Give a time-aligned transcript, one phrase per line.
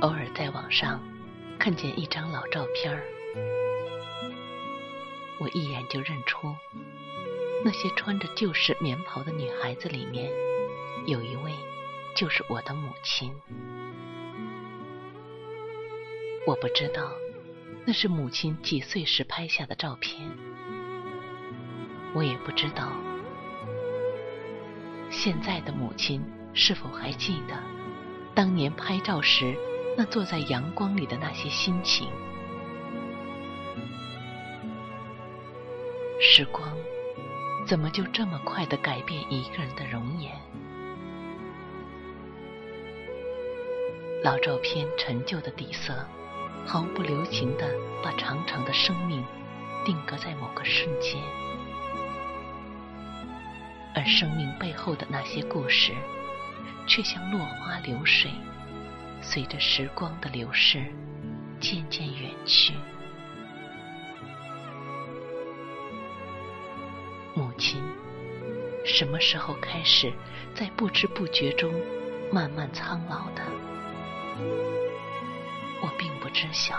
[0.00, 0.98] 偶尔在网上
[1.58, 3.02] 看见一张老照片儿，
[5.38, 6.54] 我一眼就认出，
[7.62, 10.32] 那些穿着旧式棉袍的女孩子里面，
[11.06, 11.52] 有一位
[12.16, 13.30] 就是我的母亲。
[16.46, 17.12] 我不知道
[17.86, 20.18] 那是母亲几岁时拍下的照片，
[22.14, 22.92] 我也不知道
[25.10, 27.54] 现在的母亲是否还记得
[28.34, 29.56] 当年拍照时。
[29.96, 32.08] 那坐在阳光里的那些心情，
[36.20, 36.74] 时光
[37.66, 40.32] 怎么就这么快的改变一个人的容颜？
[44.22, 46.06] 老照片陈旧的底色，
[46.66, 47.68] 毫不留情的
[48.02, 49.24] 把长长的生命
[49.84, 51.20] 定格在某个瞬间，
[53.94, 55.92] 而生命背后的那些故事，
[56.86, 58.30] 却像落花流水。
[59.22, 60.82] 随着时光的流逝，
[61.60, 62.72] 渐渐远去。
[67.34, 67.82] 母亲
[68.84, 70.12] 什么时候开始
[70.54, 71.72] 在不知不觉中
[72.32, 73.42] 慢慢苍老的？
[76.32, 76.74] 知晓。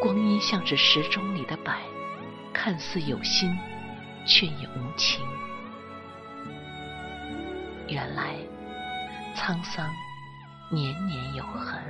[0.00, 1.82] 光阴像是时钟里的摆，
[2.52, 3.56] 看似有心，
[4.26, 5.20] 却也无情。
[7.88, 8.36] 原来
[9.34, 9.88] 沧桑。
[10.70, 11.82] 年年有痕。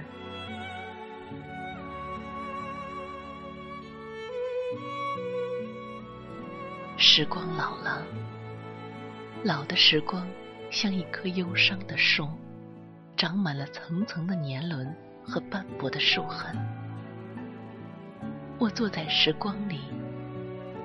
[6.97, 8.07] 时光老了，
[9.43, 10.25] 老的时光
[10.71, 12.29] 像一棵忧伤的树，
[13.17, 14.97] 长满了层层的年轮
[15.29, 16.57] 和斑驳的树痕。
[18.59, 19.81] 我坐在时光里，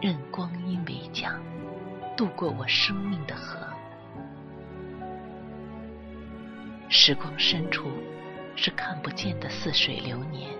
[0.02, 1.42] 任光阴为桨，
[2.18, 3.66] 渡过我生命的河。
[6.90, 7.90] 时光深处
[8.56, 10.52] 是看不见的似水流年，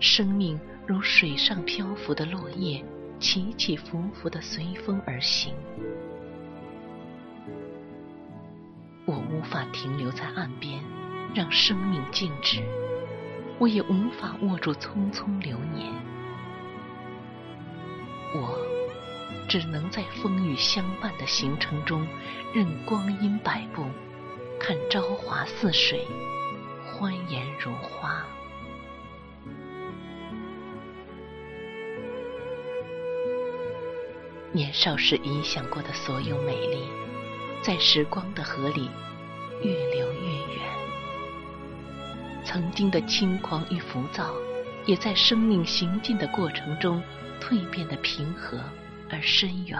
[0.00, 2.82] 生命如水上漂浮的落叶，
[3.20, 5.54] 起起伏伏的随风而行。
[9.04, 10.82] 我无法停留在岸边，
[11.36, 12.62] 让生命静止；
[13.58, 15.92] 我也无法握住匆匆流年。
[18.34, 18.58] 我
[19.46, 22.08] 只能在风雨相伴的行程中，
[22.54, 23.84] 任光阴摆布。
[24.58, 26.06] 看朝华似水，
[26.86, 28.24] 欢颜如花。
[34.52, 36.84] 年少时影响过的所有美丽，
[37.60, 38.88] 在时光的河里
[39.62, 40.15] 越流。
[42.56, 44.30] 曾经的轻狂与浮躁，
[44.86, 47.02] 也在生命行进的过程中
[47.38, 48.58] 蜕变的平和
[49.10, 49.78] 而深远。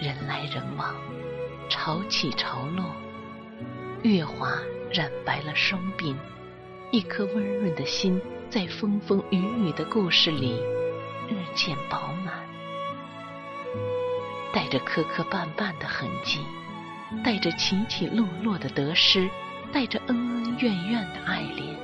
[0.00, 0.94] 人来人往。
[1.68, 2.84] 潮起潮落，
[4.04, 4.52] 月华
[4.92, 6.14] 染白了双鬓，
[6.92, 10.52] 一颗温润的心在风风雨雨的故事里
[11.28, 12.32] 日渐饱满，
[14.52, 16.38] 带着磕磕绊绊的痕迹，
[17.24, 19.28] 带着起起落落的得失，
[19.72, 21.76] 带着恩恩怨怨的爱恋，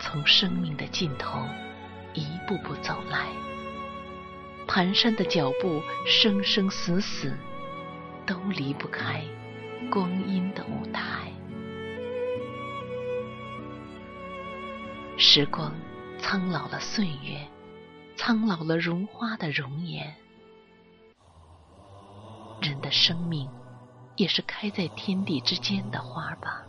[0.00, 1.40] 从生命的尽头
[2.14, 3.28] 一步步走来。
[4.66, 7.36] 蹒跚的脚步，生生死死，
[8.24, 9.24] 都离不开
[9.90, 11.32] 光阴的舞台。
[15.16, 15.74] 时光
[16.18, 17.44] 苍老了岁月，
[18.14, 20.14] 苍老了如花的容颜。
[22.62, 23.50] 人的生命，
[24.16, 26.62] 也是开在天地之间的花吧。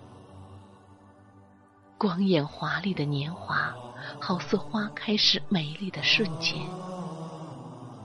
[1.97, 3.75] 光艳华丽的年华，
[4.19, 6.57] 好似花开时美丽的瞬间。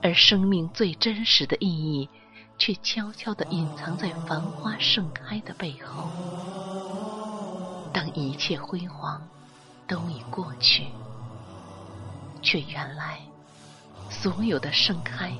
[0.03, 2.07] 而生命最真实的意义，
[2.59, 6.09] 却悄悄地隐藏在繁花盛开的背后。
[7.91, 9.27] 当一切辉煌
[9.87, 10.85] 都已过去，
[12.43, 13.19] 却原来
[14.11, 15.33] 所有的盛开，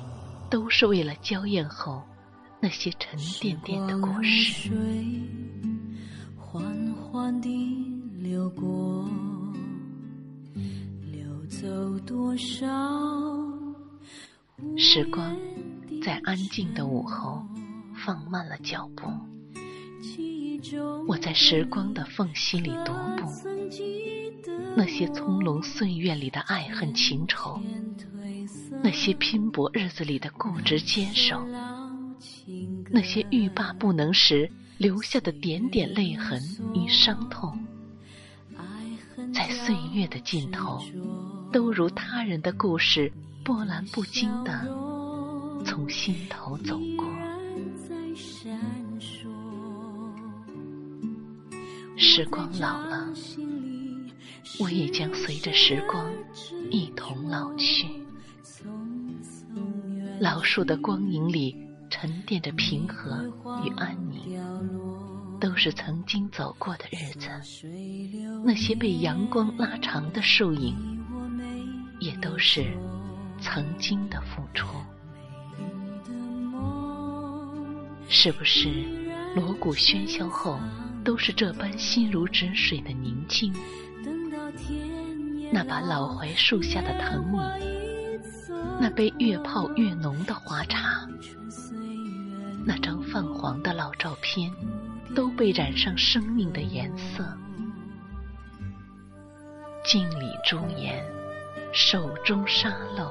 [0.50, 2.02] 都是为了娇艳后
[2.60, 4.70] 那些沉甸甸的故事。
[6.36, 6.62] 缓
[6.94, 7.86] 缓地
[8.20, 9.08] 流过，
[11.12, 12.66] 流走多少？
[14.76, 15.36] 时光
[16.02, 17.46] 在安静的午后
[17.94, 19.06] 放慢了脚步，
[21.06, 23.30] 我在时光的缝隙里踱步。
[24.76, 27.60] 那些葱茏岁月里的爱恨情仇，
[28.82, 31.40] 那些拼搏日子里的固执坚守，
[32.90, 36.40] 那些欲罢不能时留下的点点泪痕
[36.74, 37.58] 与伤痛，
[39.34, 40.82] 在岁月的尽头，
[41.52, 43.12] 都如他人的故事，
[43.44, 44.66] 波澜不惊的
[45.64, 47.06] 从心头走过。
[51.96, 53.12] 时光老了。
[54.60, 56.12] 我也将随着时光
[56.70, 57.86] 一同老去。
[60.18, 61.54] 老树的光影里
[61.90, 63.24] 沉淀着平和
[63.64, 64.40] 与安宁，
[65.40, 67.28] 都是曾经走过的日子。
[68.44, 70.76] 那些被阳光拉长的树影，
[72.00, 72.66] 也都是
[73.40, 74.66] 曾经的付出。
[78.08, 78.68] 是不是
[79.34, 80.58] 锣鼓喧嚣后，
[81.04, 83.52] 都是这般心如止水的宁静？
[85.50, 88.18] 那把老槐树下的藤椅，
[88.80, 91.06] 那杯越泡越浓的花茶，
[92.68, 94.52] 那张泛黄的老照片，
[95.16, 97.24] 都被染上生命的颜色。
[99.82, 101.02] 镜里朱颜，
[101.72, 103.10] 手中沙漏，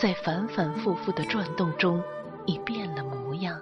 [0.00, 2.02] 在反反复复的转动中，
[2.44, 3.56] 已变了模样。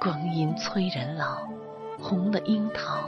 [0.00, 1.46] 光阴催人老，
[2.00, 3.06] 红了樱桃。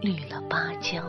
[0.00, 1.04] 绿了芭蕉，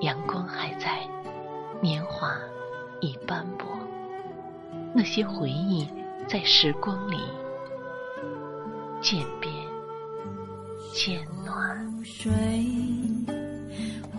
[0.00, 1.05] 阳光还在，
[2.16, 2.34] 年华
[3.00, 3.66] 已斑驳，
[4.94, 5.86] 那些回忆
[6.26, 7.18] 在时光里
[9.02, 9.52] 渐变
[10.94, 11.76] 渐暖。
[12.02, 12.32] 水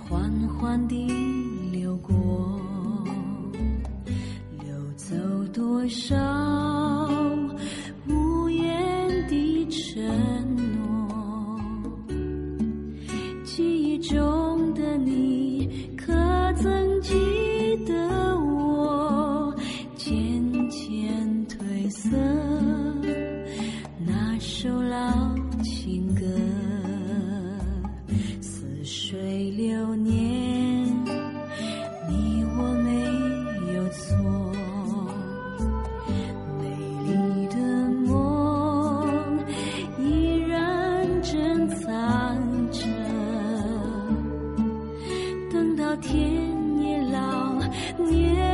[0.08, 0.30] 缓
[0.60, 1.08] 缓地
[1.72, 2.60] 流过，
[4.60, 5.16] 流走
[5.54, 6.57] 多少？
[29.58, 30.14] 流年
[32.08, 32.92] 你我没
[33.74, 34.16] 有错
[36.62, 36.64] 美
[37.08, 37.58] 丽的
[38.06, 39.40] 梦
[39.98, 42.84] 依然珍藏着。
[45.52, 46.22] 等到天
[46.80, 47.60] 也老
[47.98, 48.47] 年